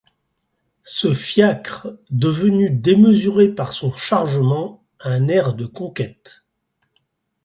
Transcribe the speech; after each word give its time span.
Ce 0.81 1.13
fiacre, 1.13 1.95
devenu 2.09 2.71
démesuré 2.71 3.49
par 3.53 3.71
son 3.71 3.93
chargement, 3.93 4.83
a 4.99 5.11
un 5.11 5.27
air 5.27 5.53
de 5.53 5.67
conquête. 5.67 6.43